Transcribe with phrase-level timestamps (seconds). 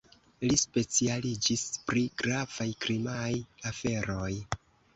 [0.45, 3.31] Li specialiĝis pri gravaj krimaj
[3.73, 4.35] aferoj.